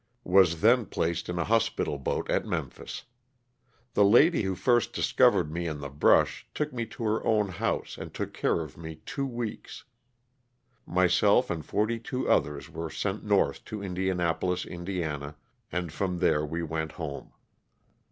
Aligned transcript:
Was 0.25 0.61
then 0.61 0.87
placed 0.87 1.29
in 1.29 1.37
a 1.37 1.43
hospital 1.43 1.99
216 1.99 2.05
LOSS 2.09 2.41
OF 2.41 2.43
THE 2.43 2.73
SULTANA. 2.73 2.73
boat 2.73 2.85
at 2.87 2.89
Memphis. 2.89 3.05
The 3.93 4.03
lady 4.03 4.41
who 4.41 4.55
first 4.55 4.93
discovered 4.93 5.51
me 5.51 5.67
in 5.67 5.77
the 5.79 5.89
brush 5.89 6.47
took 6.55 6.73
me 6.73 6.87
to 6.87 7.03
her 7.03 7.23
own 7.23 7.49
house 7.49 7.99
and 7.99 8.11
took 8.11 8.33
care 8.33 8.61
of 8.61 8.77
me 8.77 8.95
two 9.05 9.27
weeks. 9.27 9.83
Myself 10.87 11.51
and 11.51 11.63
forty 11.63 11.99
two 11.99 12.27
others 12.27 12.67
were 12.67 12.89
sent 12.89 13.23
north 13.23 13.63
to 13.65 13.83
Indianapolis, 13.83 14.65
Ind., 14.65 14.89
and 15.71 15.91
from 15.93 16.17
there 16.17 16.43
we 16.47 16.63
went 16.63 16.93
home. 16.93 17.33